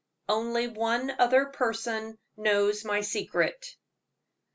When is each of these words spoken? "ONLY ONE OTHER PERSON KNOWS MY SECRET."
"ONLY 0.27 0.67
ONE 0.67 1.11
OTHER 1.19 1.45
PERSON 1.53 2.17
KNOWS 2.35 2.85
MY 2.85 3.01
SECRET." 3.01 3.75